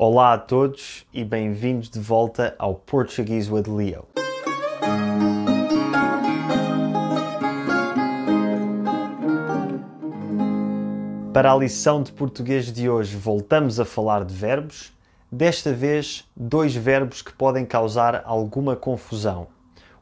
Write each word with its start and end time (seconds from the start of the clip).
Olá 0.00 0.34
a 0.34 0.38
todos 0.38 1.04
e 1.12 1.24
bem-vindos 1.24 1.90
de 1.90 1.98
volta 1.98 2.54
ao 2.56 2.76
Portuguese 2.76 3.52
with 3.52 3.64
Leo. 3.66 4.06
Para 11.34 11.52
a 11.52 11.56
lição 11.56 12.00
de 12.00 12.12
português 12.12 12.72
de 12.72 12.88
hoje, 12.88 13.16
voltamos 13.16 13.80
a 13.80 13.84
falar 13.84 14.24
de 14.24 14.32
verbos, 14.32 14.96
desta 15.32 15.72
vez 15.72 16.24
dois 16.36 16.76
verbos 16.76 17.20
que 17.20 17.32
podem 17.32 17.66
causar 17.66 18.22
alguma 18.24 18.76
confusão: 18.76 19.48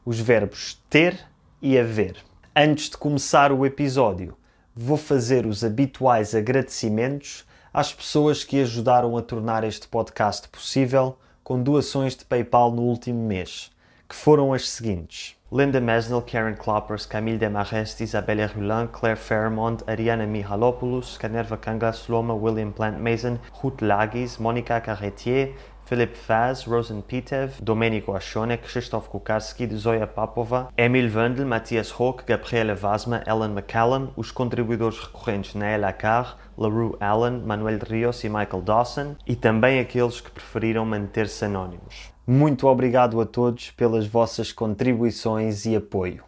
os 0.05 0.19
verbos 0.19 0.79
ter 0.91 1.19
e 1.59 1.75
haver. 1.75 2.17
Antes 2.55 2.91
de 2.91 2.97
começar 2.97 3.51
o 3.51 3.65
episódio, 3.65 4.37
vou 4.75 4.95
fazer 4.95 5.47
os 5.47 5.63
habituais 5.63 6.35
agradecimentos 6.35 7.46
às 7.73 7.93
pessoas 7.93 8.43
que 8.43 8.61
ajudaram 8.61 9.17
a 9.17 9.21
tornar 9.21 9.63
este 9.63 9.87
podcast 9.87 10.47
possível 10.49 11.17
com 11.43 11.61
doações 11.61 12.15
de 12.15 12.25
PayPal 12.25 12.71
no 12.71 12.81
último 12.81 13.25
mês, 13.25 13.71
que 14.07 14.15
foram 14.15 14.53
as 14.53 14.67
seguintes. 14.69 15.37
Linda 15.49 15.79
Mesnil, 15.79 16.21
Karen 16.23 16.55
Kloppers, 16.55 17.05
Camille 17.05 17.37
Demarest, 17.37 18.01
Isabelle 18.01 18.47
Rulin, 18.47 18.87
Claire 18.91 19.15
Fairmont, 19.15 19.81
Ariana 19.87 20.27
Mihalopoulos, 20.27 21.17
Canerva 21.17 21.55
Kanga, 21.55 21.93
Sloma, 21.93 22.33
William 22.33 22.71
Plant 22.71 22.99
Mason, 22.99 23.39
Ruth 23.53 23.81
Lagis, 23.81 24.37
Monica 24.37 24.81
Carretier, 24.81 25.55
Philip 25.87 26.17
Faz, 26.17 26.65
Rosen 26.65 27.01
Pitev, 27.01 27.61
Domenico 27.61 28.13
Ascione, 28.13 28.57
Krzysztof 28.57 29.07
Kukarski, 29.07 29.65
Zoya 29.73 30.05
Papova, 30.05 30.67
Emil 30.77 31.09
Wendel, 31.15 31.45
Matthias 31.45 31.89
Hock, 31.97 32.25
Gabriele 32.27 32.75
Vasma, 32.75 33.23
Ellen 33.25 33.53
McCallum, 33.53 34.09
os 34.17 34.29
contribuidores 34.29 34.99
recorrentes 34.99 35.55
Nael 35.55 35.85
Akar, 35.85 36.37
LaRue 36.57 36.97
Allen, 36.99 37.39
Manuel 37.39 37.79
Rios 37.89 38.21
e 38.25 38.27
Michael 38.27 38.63
Dawson, 38.63 39.15
e 39.25 39.33
também 39.33 39.79
aqueles 39.79 40.19
que 40.19 40.29
preferiram 40.29 40.85
manter-se 40.85 41.45
anónimos. 41.45 42.11
Muito 42.27 42.67
obrigado 42.67 43.21
a 43.21 43.25
todos 43.25 43.71
pelas 43.71 44.05
vossas 44.05 44.51
contribuições 44.51 45.65
e 45.65 45.73
apoio. 45.73 46.25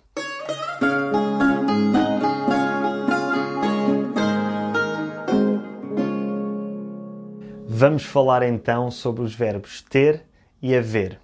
Vamos 7.82 8.04
falar 8.04 8.44
então 8.44 8.92
sobre 8.92 9.24
os 9.24 9.34
verbos 9.34 9.82
ter 9.82 10.26
e 10.62 10.76
haver. 10.76 11.18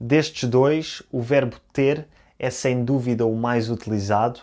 Destes 0.00 0.48
dois, 0.48 1.00
o 1.12 1.22
verbo 1.22 1.60
ter 1.72 2.08
é 2.36 2.50
sem 2.50 2.84
dúvida 2.84 3.24
o 3.24 3.36
mais 3.36 3.70
utilizado, 3.70 4.40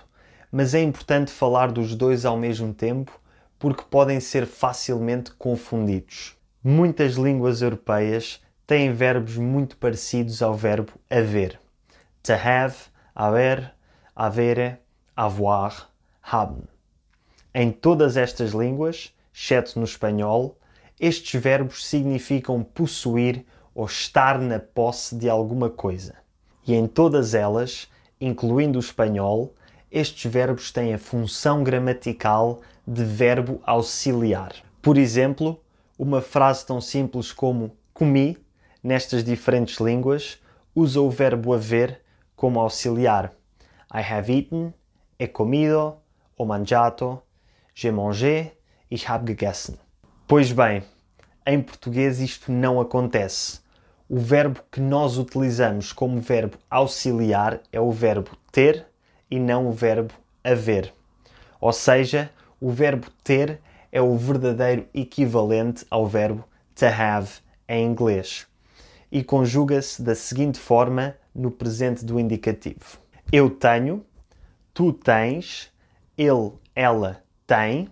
mas 0.50 0.74
é 0.74 0.82
importante 0.82 1.32
falar 1.32 1.70
dos 1.70 1.96
dois 1.96 2.24
ao 2.24 2.38
mesmo 2.38 2.74
tempo 2.74 3.20
porque 3.60 3.84
podem 3.84 4.22
ser 4.22 4.46
facilmente 4.46 5.34
confundidos. 5.34 6.34
Muitas 6.64 7.16
línguas 7.16 7.62
europeias 7.62 8.42
têm 8.66 8.94
verbos 8.94 9.36
muito 9.36 9.76
parecidos 9.76 10.42
ao 10.42 10.56
verbo 10.56 10.94
haver. 11.10 11.60
To 12.24 12.32
have, 12.32 12.76
haver, 13.14 13.76
avere, 14.16 14.78
avoir, 15.14 15.90
haben. 16.22 16.64
Em 17.54 17.70
todas 17.70 18.16
estas 18.16 18.52
línguas, 18.52 19.14
exceto 19.34 19.78
no 19.78 19.84
espanhol, 19.84 20.58
estes 21.00 21.42
verbos 21.42 21.86
significam 21.86 22.64
possuir 22.64 23.46
ou 23.74 23.86
estar 23.86 24.40
na 24.40 24.60
posse 24.60 25.16
de 25.16 25.30
alguma 25.30 25.70
coisa. 25.70 26.16
E 26.66 26.74
em 26.74 26.88
todas 26.88 27.34
elas, 27.34 27.90
incluindo 28.20 28.78
o 28.78 28.82
espanhol, 28.82 29.54
estes 29.92 30.32
verbos 30.32 30.72
têm 30.72 30.94
a 30.94 30.98
função 30.98 31.64
gramatical 31.64 32.62
de 32.88 33.04
verbo 33.04 33.62
auxiliar. 33.66 34.54
Por 34.82 34.98
exemplo, 34.98 35.62
uma 35.98 36.22
frase 36.22 36.66
tão 36.66 36.82
simples 36.82 37.32
como 37.32 37.76
comi 37.94 38.38
nestas 38.82 39.24
diferentes 39.24 39.80
línguas 39.80 40.40
usa 40.76 41.00
o 41.00 41.10
verbo 41.10 41.54
haver 41.54 42.02
como 42.36 42.60
auxiliar. 42.60 43.32
I 43.94 44.02
have 44.02 44.32
eaten, 44.32 44.74
he 45.20 45.28
comido, 45.28 45.98
ou 46.36 46.46
mangiato, 46.46 47.22
j'ai 47.76 47.92
mangé, 47.92 48.54
ich 48.90 49.08
habe 49.08 49.32
gegessen. 49.32 49.78
Pois 50.28 50.52
bem, 50.52 50.84
em 51.46 51.62
português 51.62 52.20
isto 52.20 52.52
não 52.52 52.80
acontece. 52.80 53.62
O 54.10 54.20
verbo 54.20 54.62
que 54.72 54.80
nós 54.80 55.18
utilizamos 55.18 55.92
como 55.92 56.20
verbo 56.20 56.58
auxiliar 56.70 57.62
é 57.72 57.80
o 57.80 57.92
verbo 57.92 58.32
ter 58.52 58.86
e 59.30 59.40
não 59.40 59.68
o 59.68 59.72
verbo 59.72 60.14
haver. 60.44 60.94
Ou 61.60 61.74
seja, 61.74 62.30
o 62.60 62.70
verbo 62.70 63.08
ter 63.24 63.60
é 63.92 64.02
o 64.02 64.16
verdadeiro 64.18 64.88
equivalente 64.94 65.86
ao 65.90 66.06
verbo 66.06 66.44
to 66.76 66.86
have 66.86 67.30
em 67.68 67.86
inglês 67.86 68.48
e 69.14 69.24
conjuga-se 69.24 70.02
da 70.02 70.16
seguinte 70.16 70.58
forma 70.58 71.16
no 71.36 71.52
presente 71.52 72.04
do 72.04 72.20
indicativo: 72.20 72.98
Eu 73.32 73.48
tenho, 73.48 74.04
tu 74.74 74.92
tens, 74.92 75.72
ele, 76.18 76.52
ela 76.76 77.24
tem, 77.46 77.88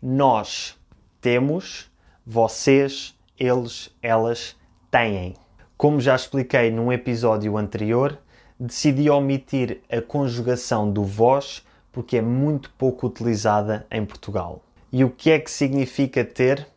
nós 0.00 0.74
temos, 1.20 1.90
vocês, 2.30 3.18
eles, 3.40 3.90
elas 4.02 4.54
têm. 4.90 5.32
Como 5.78 5.98
já 5.98 6.14
expliquei 6.14 6.70
num 6.70 6.92
episódio 6.92 7.56
anterior, 7.56 8.18
decidi 8.60 9.08
omitir 9.08 9.80
a 9.90 10.02
conjugação 10.02 10.92
do 10.92 11.02
vós 11.02 11.64
porque 11.90 12.18
é 12.18 12.20
muito 12.20 12.70
pouco 12.76 13.06
utilizada 13.06 13.86
em 13.90 14.04
Portugal. 14.04 14.62
E 14.92 15.02
o 15.04 15.10
que 15.10 15.30
é 15.30 15.38
que 15.38 15.50
significa 15.50 16.22
ter? 16.22 16.68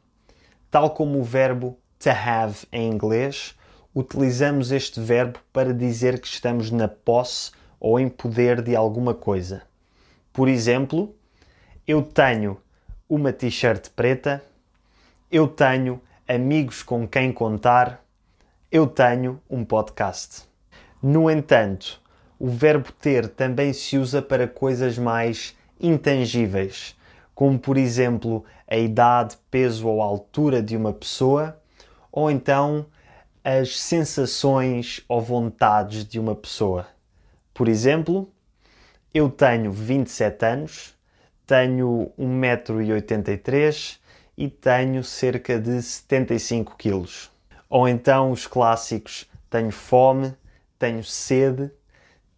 Tal 0.69 0.91
como 0.91 1.19
o 1.19 1.23
verbo 1.23 1.78
to 2.00 2.12
have 2.12 2.66
em 2.72 2.89
inglês, 2.89 3.53
utilizamos 3.94 4.72
este 4.72 5.01
verbo 5.01 5.38
para 5.51 5.73
dizer 5.73 6.22
que 6.22 6.28
estamos 6.28 6.72
na 6.72 6.88
posse 6.88 7.51
ou 7.78 8.00
em 8.00 8.07
poder 8.07 8.62
de 8.62 8.73
alguma 8.73 9.13
coisa. 9.13 9.63
Por 10.31 10.47
exemplo, 10.47 11.13
eu 11.85 12.01
tenho 12.01 12.57
uma 13.09 13.33
t-shirt 13.33 13.89
preta, 13.89 14.41
eu 15.31 15.47
tenho 15.47 16.02
amigos 16.28 16.84
com 16.84 17.08
quem 17.08 17.31
contar, 17.31 18.03
eu 18.69 18.86
tenho 18.86 19.42
um 19.50 19.64
podcast. 19.64 20.44
No 21.02 21.31
entanto, 21.31 22.02
o 22.38 22.50
verbo 22.50 22.92
ter 22.92 23.30
também 23.30 23.72
se 23.72 23.97
usa 23.97 24.22
para 24.22 24.46
coisas 24.46 24.97
mais 24.97 25.56
intangíveis, 25.80 26.97
como 27.34 27.58
por 27.58 27.78
exemplo 27.78 28.44
a 28.68 28.75
idade, 28.75 29.38
peso 29.50 29.88
ou 29.88 30.02
altura 30.02 30.62
de 30.62 30.75
uma 30.75 30.92
pessoa, 30.92 31.58
ou 32.12 32.30
então 32.30 32.86
as 33.42 33.80
sensações 33.80 35.02
ou 35.08 35.22
vontades 35.22 36.03
de 36.06 36.19
uma 36.19 36.36
pessoa. 36.36 36.86
Por 37.53 37.69
exemplo, 37.69 38.30
eu 39.13 39.30
tenho 39.30 39.72
27 39.72 40.46
anos, 40.46 40.94
tenho 41.48 42.12
1,83m 42.19 44.00
e 44.41 44.50
tenho 44.50 45.03
cerca 45.03 45.59
de 45.59 45.79
75 45.84 46.75
kg. 46.75 47.06
Ou 47.69 47.88
então 47.88 48.31
os 48.31 48.47
clássicos: 48.47 49.29
tenho 49.47 49.69
fome, 49.69 50.34
tenho 50.79 51.03
sede, 51.03 51.69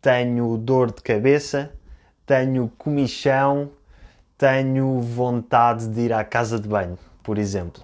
tenho 0.02 0.58
dor 0.58 0.92
de 0.92 1.02
cabeça, 1.02 1.72
tenho 2.26 2.70
comichão, 2.78 3.72
tenho 4.38 5.00
vontade 5.00 5.88
de 5.88 6.02
ir 6.02 6.12
à 6.12 6.26
casa 6.26 6.60
de 6.60 6.68
banho, 6.68 7.00
por 7.24 7.38
exemplo. 7.38 7.82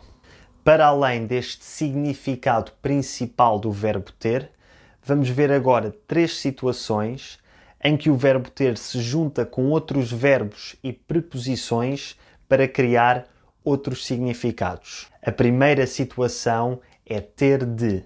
Para 0.65 0.87
além 0.87 1.25
deste 1.25 1.63
significado 1.63 2.73
principal 2.81 3.57
do 3.57 3.71
verbo 3.71 4.11
ter, 4.11 4.51
vamos 5.01 5.29
ver 5.29 5.49
agora 5.49 5.95
três 6.05 6.35
situações 6.35 7.39
em 7.81 7.95
que 7.95 8.09
o 8.09 8.17
verbo 8.17 8.49
ter 8.49 8.77
se 8.77 8.99
junta 8.99 9.45
com 9.45 9.69
outros 9.69 10.11
verbos 10.11 10.75
e 10.83 10.91
preposições 10.91 12.19
para 12.49 12.67
criar 12.67 13.25
outros 13.63 14.05
significados. 14.05 15.07
A 15.21 15.31
primeira 15.31 15.85
situação 15.85 16.79
é 17.05 17.19
ter 17.19 17.65
de, 17.65 18.03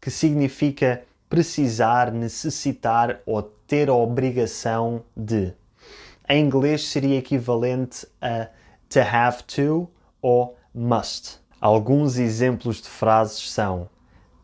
que 0.00 0.10
significa 0.10 1.02
precisar, 1.28 2.10
necessitar 2.10 3.20
ou 3.24 3.42
ter 3.42 3.88
a 3.88 3.94
obrigação 3.94 5.04
de. 5.16 5.52
Em 6.28 6.44
inglês 6.44 6.88
seria 6.88 7.18
equivalente 7.18 8.06
a 8.20 8.48
to 8.88 9.00
have 9.00 9.44
to 9.44 9.88
ou 10.20 10.56
must. 10.74 11.38
Alguns 11.60 12.18
exemplos 12.18 12.82
de 12.82 12.88
frases 12.88 13.50
são: 13.50 13.88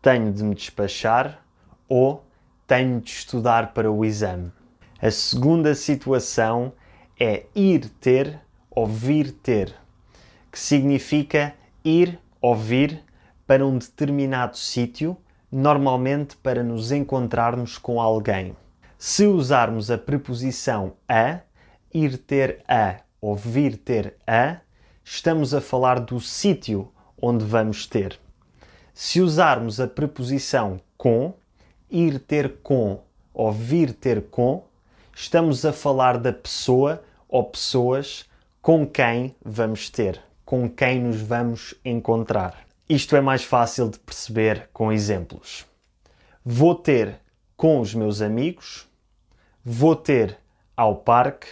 tenho 0.00 0.32
de 0.32 0.44
me 0.44 0.54
despachar 0.54 1.40
ou 1.88 2.24
tenho 2.66 3.00
de 3.00 3.10
estudar 3.10 3.72
para 3.72 3.90
o 3.90 4.04
exame. 4.04 4.52
A 5.00 5.10
segunda 5.10 5.74
situação 5.74 6.72
é 7.18 7.46
ir 7.54 7.88
ter 8.00 8.40
ou 8.70 8.86
vir 8.86 9.32
ter, 9.32 9.74
que 10.56 10.60
significa 10.60 11.54
ir 11.84 12.18
ou 12.40 12.56
vir 12.56 13.04
para 13.46 13.66
um 13.66 13.76
determinado 13.76 14.56
sítio, 14.56 15.14
normalmente 15.52 16.34
para 16.38 16.62
nos 16.62 16.92
encontrarmos 16.92 17.76
com 17.76 18.00
alguém. 18.00 18.56
Se 18.96 19.26
usarmos 19.26 19.90
a 19.90 19.98
preposição 19.98 20.94
a, 21.06 21.40
ir 21.92 22.16
ter 22.16 22.64
a 22.66 23.00
ou 23.20 23.36
vir 23.36 23.76
ter 23.76 24.16
a, 24.26 24.56
estamos 25.04 25.52
a 25.52 25.60
falar 25.60 26.00
do 26.00 26.18
sítio 26.22 26.90
onde 27.20 27.44
vamos 27.44 27.86
ter. 27.86 28.18
Se 28.94 29.20
usarmos 29.20 29.78
a 29.78 29.86
preposição 29.86 30.80
com, 30.96 31.34
ir 31.90 32.18
ter 32.18 32.60
com 32.62 33.02
ou 33.34 33.52
vir 33.52 33.92
ter 33.92 34.22
com, 34.30 34.64
estamos 35.14 35.66
a 35.66 35.72
falar 35.74 36.16
da 36.16 36.32
pessoa 36.32 37.04
ou 37.28 37.44
pessoas 37.44 38.24
com 38.62 38.86
quem 38.86 39.36
vamos 39.44 39.90
ter, 39.90 40.25
com 40.46 40.70
quem 40.70 41.00
nos 41.00 41.20
vamos 41.20 41.74
encontrar. 41.84 42.64
Isto 42.88 43.16
é 43.16 43.20
mais 43.20 43.42
fácil 43.42 43.90
de 43.90 43.98
perceber 43.98 44.70
com 44.72 44.92
exemplos. 44.92 45.66
Vou 46.44 46.72
ter 46.72 47.18
com 47.56 47.80
os 47.80 47.92
meus 47.92 48.22
amigos, 48.22 48.86
vou 49.64 49.96
ter 49.96 50.38
ao 50.76 50.94
parque, 50.94 51.48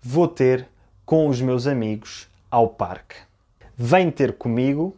vou 0.00 0.28
ter 0.28 0.68
com 1.04 1.26
os 1.26 1.40
meus 1.40 1.66
amigos 1.66 2.28
ao 2.48 2.68
parque. 2.68 3.16
Vem 3.76 4.12
ter 4.12 4.34
comigo, 4.34 4.96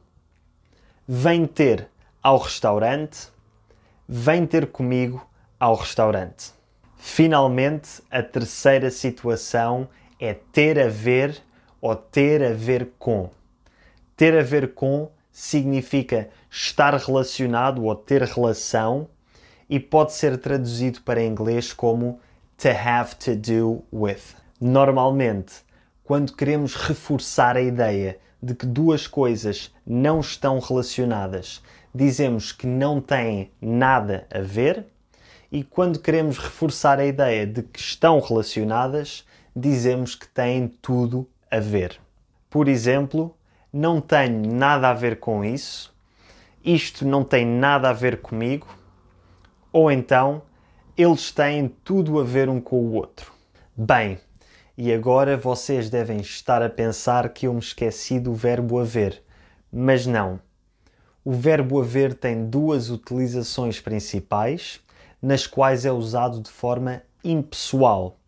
vem 1.08 1.46
ter 1.46 1.88
ao 2.22 2.36
restaurante, 2.36 3.28
vem 4.06 4.46
ter 4.46 4.66
comigo 4.66 5.26
ao 5.58 5.74
restaurante. 5.74 6.52
Finalmente, 6.98 8.02
a 8.10 8.22
terceira 8.22 8.90
situação 8.90 9.88
é 10.20 10.34
ter 10.34 10.78
a 10.78 10.88
ver 10.88 11.42
ou 11.80 11.94
ter 11.94 12.42
a 12.42 12.52
ver 12.52 12.90
com. 12.98 13.30
Ter 14.16 14.36
a 14.38 14.42
ver 14.42 14.74
com 14.74 15.10
significa 15.30 16.30
estar 16.50 16.94
relacionado 16.94 17.84
ou 17.84 17.94
ter 17.94 18.22
relação 18.22 19.08
e 19.68 19.78
pode 19.78 20.12
ser 20.12 20.38
traduzido 20.38 21.02
para 21.02 21.22
inglês 21.22 21.72
como 21.72 22.18
to 22.56 22.68
have 22.68 23.16
to 23.16 23.36
do 23.36 23.84
with. 23.92 24.34
Normalmente, 24.60 25.56
quando 26.02 26.34
queremos 26.34 26.74
reforçar 26.74 27.56
a 27.56 27.60
ideia 27.60 28.18
de 28.42 28.54
que 28.54 28.64
duas 28.64 29.06
coisas 29.06 29.74
não 29.86 30.20
estão 30.20 30.58
relacionadas, 30.58 31.62
dizemos 31.94 32.52
que 32.52 32.66
não 32.66 33.00
têm 33.00 33.50
nada 33.60 34.26
a 34.30 34.40
ver, 34.40 34.86
e 35.50 35.62
quando 35.62 35.98
queremos 35.98 36.38
reforçar 36.38 36.98
a 36.98 37.06
ideia 37.06 37.46
de 37.46 37.62
que 37.62 37.78
estão 37.78 38.20
relacionadas, 38.20 39.26
dizemos 39.54 40.14
que 40.14 40.28
têm 40.28 40.68
tudo 40.68 41.28
a 41.50 41.58
ver. 41.58 42.00
Por 42.50 42.68
exemplo, 42.68 43.36
não 43.72 44.00
tenho 44.00 44.52
nada 44.52 44.88
a 44.88 44.94
ver 44.94 45.20
com 45.20 45.44
isso, 45.44 45.94
isto 46.64 47.06
não 47.06 47.22
tem 47.22 47.46
nada 47.46 47.90
a 47.90 47.92
ver 47.92 48.20
comigo, 48.20 48.66
ou 49.72 49.90
então 49.90 50.42
eles 50.96 51.30
têm 51.30 51.68
tudo 51.68 52.18
a 52.18 52.24
ver 52.24 52.48
um 52.48 52.60
com 52.60 52.76
o 52.76 52.94
outro. 52.94 53.32
Bem, 53.76 54.18
e 54.76 54.92
agora 54.92 55.36
vocês 55.36 55.90
devem 55.90 56.18
estar 56.18 56.62
a 56.62 56.70
pensar 56.70 57.28
que 57.30 57.46
eu 57.46 57.52
me 57.52 57.60
esqueci 57.60 58.18
do 58.18 58.34
verbo 58.34 58.78
haver, 58.78 59.22
mas 59.72 60.06
não. 60.06 60.40
O 61.24 61.32
verbo 61.32 61.80
haver 61.80 62.14
tem 62.14 62.48
duas 62.48 62.90
utilizações 62.90 63.80
principais, 63.80 64.80
nas 65.20 65.46
quais 65.46 65.84
é 65.84 65.92
usado 65.92 66.40
de 66.40 66.50
forma 66.50 67.02
impessoal 67.24 68.18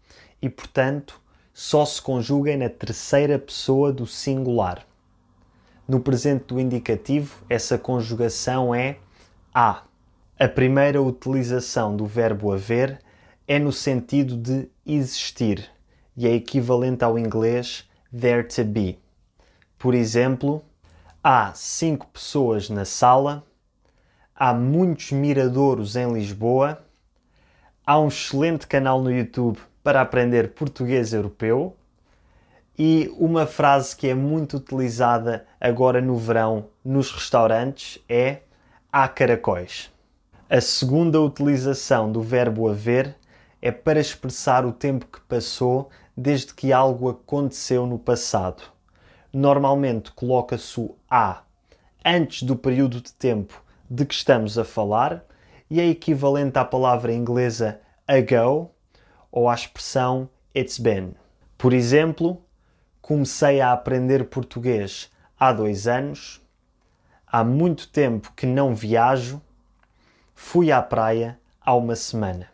e, 0.42 0.48
portanto, 0.48 1.20
só 1.60 1.84
se 1.84 2.00
conjuga 2.00 2.56
na 2.56 2.68
terceira 2.68 3.36
pessoa 3.36 3.92
do 3.92 4.06
singular. 4.06 4.86
No 5.88 5.98
presente 5.98 6.44
do 6.44 6.60
indicativo, 6.60 7.44
essa 7.50 7.76
conjugação 7.76 8.72
é 8.72 8.98
a. 9.52 9.82
A 10.38 10.46
primeira 10.46 11.02
utilização 11.02 11.96
do 11.96 12.06
verbo 12.06 12.52
haver 12.52 13.00
é 13.44 13.58
no 13.58 13.72
sentido 13.72 14.36
de 14.36 14.68
existir 14.86 15.68
e 16.16 16.28
é 16.28 16.32
equivalente 16.32 17.02
ao 17.02 17.18
inglês 17.18 17.90
there 18.16 18.44
to 18.44 18.64
be. 18.64 18.96
Por 19.76 19.96
exemplo, 19.96 20.62
há 21.24 21.52
cinco 21.54 22.06
pessoas 22.06 22.70
na 22.70 22.84
sala, 22.84 23.44
há 24.32 24.54
muitos 24.54 25.10
miradouros 25.10 25.96
em 25.96 26.12
Lisboa, 26.12 26.86
há 27.84 27.98
um 27.98 28.06
excelente 28.06 28.64
canal 28.64 29.02
no 29.02 29.10
YouTube 29.10 29.58
para 29.88 30.02
aprender 30.02 30.52
português 30.52 31.14
europeu 31.14 31.74
e 32.78 33.10
uma 33.18 33.46
frase 33.46 33.96
que 33.96 34.06
é 34.06 34.14
muito 34.14 34.58
utilizada 34.58 35.46
agora 35.58 35.98
no 35.98 36.14
verão 36.14 36.66
nos 36.84 37.10
restaurantes 37.10 37.98
é 38.06 38.40
há 38.92 39.08
caracóis. 39.08 39.90
A 40.46 40.60
segunda 40.60 41.18
utilização 41.18 42.12
do 42.12 42.20
verbo 42.20 42.68
haver 42.68 43.16
é 43.62 43.70
para 43.72 43.98
expressar 43.98 44.66
o 44.66 44.72
tempo 44.72 45.06
que 45.06 45.22
passou 45.22 45.88
desde 46.14 46.52
que 46.52 46.70
algo 46.70 47.08
aconteceu 47.08 47.86
no 47.86 47.98
passado. 47.98 48.64
Normalmente 49.32 50.12
coloca-se 50.12 50.78
o 50.78 50.96
a 51.10 51.44
antes 52.04 52.42
do 52.42 52.56
período 52.56 53.00
de 53.00 53.14
tempo 53.14 53.64
de 53.88 54.04
que 54.04 54.12
estamos 54.12 54.58
a 54.58 54.66
falar 54.66 55.24
e 55.70 55.80
é 55.80 55.86
equivalente 55.86 56.58
à 56.58 56.64
palavra 56.66 57.10
inglesa 57.10 57.80
ago 58.06 58.70
ou 59.38 59.48
à 59.48 59.54
expressão 59.54 60.28
it's 60.52 60.78
been. 60.78 61.14
Por 61.56 61.72
exemplo, 61.72 62.42
comecei 63.00 63.60
a 63.60 63.72
aprender 63.72 64.24
português 64.24 65.12
há 65.38 65.52
dois 65.52 65.86
anos, 65.86 66.44
há 67.24 67.44
muito 67.44 67.88
tempo 67.88 68.32
que 68.34 68.46
não 68.46 68.74
viajo, 68.74 69.40
fui 70.34 70.72
à 70.72 70.82
praia 70.82 71.38
há 71.64 71.72
uma 71.72 71.94
semana. 71.94 72.48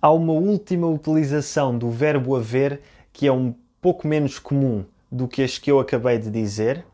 Há 0.00 0.12
uma 0.12 0.32
última 0.32 0.86
utilização 0.86 1.76
do 1.76 1.90
verbo 1.90 2.36
haver 2.36 2.80
que 3.12 3.26
é 3.26 3.32
um 3.32 3.52
pouco 3.80 4.06
menos 4.06 4.38
comum 4.38 4.84
do 5.10 5.26
que 5.26 5.42
as 5.42 5.58
que 5.58 5.72
eu 5.72 5.80
acabei 5.80 6.18
de 6.18 6.30
dizer, 6.30 6.86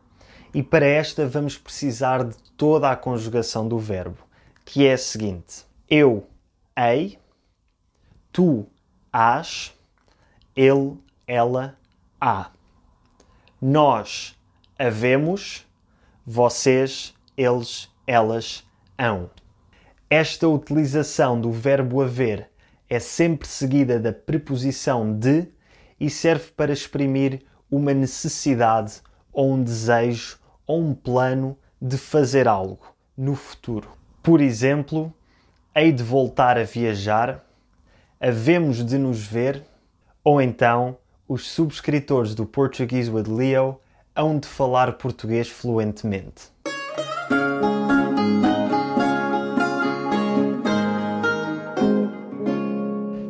e 0.55 0.63
para 0.63 0.87
esta 0.87 1.27
vamos 1.27 1.55
precisar 1.55 2.23
de 2.23 2.35
toda 2.57 2.89
a 2.89 2.95
conjugação 2.95 3.67
do 3.67 3.77
verbo, 3.77 4.17
que 4.65 4.87
é 4.87 4.93
a 4.93 4.97
seguinte: 4.97 5.65
eu, 5.87 6.25
ei, 6.75 7.19
tu, 8.31 8.65
has, 9.11 9.73
ele, 10.55 10.97
ela, 11.27 11.77
há 12.19 12.51
nós 13.61 14.37
havemos, 14.77 15.67
vocês, 16.25 17.13
eles, 17.35 17.89
elas 18.07 18.63
hão. 18.97 19.29
Esta 20.09 20.47
utilização 20.47 21.39
do 21.39 21.51
verbo 21.51 22.01
haver 22.01 22.49
é 22.89 22.99
sempre 22.99 23.49
seguida 23.49 23.99
da 23.99 24.13
preposição 24.13 25.13
de 25.13 25.45
e 25.99 26.09
serve 26.09 26.51
para 26.51 26.71
exprimir 26.71 27.41
uma 27.69 27.93
necessidade 27.93 29.01
ou 29.33 29.51
um 29.51 29.61
desejo 29.61 30.39
ou 30.65 30.81
um 30.81 30.95
plano 30.95 31.57
de 31.81 31.97
fazer 31.97 32.47
algo 32.47 32.95
no 33.17 33.35
futuro. 33.35 33.89
Por 34.23 34.39
exemplo, 34.39 35.13
hei 35.75 35.91
de 35.91 36.01
voltar 36.01 36.57
a 36.57 36.63
viajar, 36.63 37.45
havemos 38.19 38.83
de 38.83 38.97
nos 38.97 39.25
ver, 39.25 39.63
ou 40.23 40.41
então 40.41 40.97
os 41.27 41.49
subscritores 41.49 42.35
do 42.35 42.45
Portuguese 42.45 43.09
with 43.09 43.27
Leo 43.27 43.79
hão 44.13 44.37
de 44.37 44.47
falar 44.47 44.93
português 44.93 45.47
fluentemente. 45.47 46.51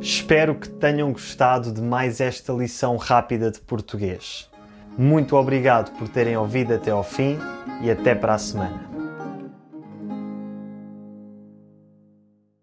Espero 0.02 0.56
que 0.56 0.70
tenham 0.70 1.12
gostado 1.12 1.72
de 1.72 1.82
mais 1.82 2.20
esta 2.20 2.52
lição 2.54 2.98
rápida 2.98 3.52
de 3.52 3.60
português. 3.60 4.50
Muito 4.98 5.36
obrigado 5.36 5.96
por 5.98 6.08
terem 6.10 6.36
ouvido 6.36 6.74
até 6.74 6.92
ao 6.92 7.04
fim 7.04 7.38
e 7.82 7.92
até 7.92 8.16
para 8.16 8.34
a 8.34 8.38
semana. 8.38 8.89